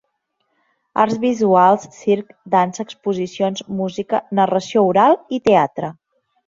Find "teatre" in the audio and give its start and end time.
5.53-5.97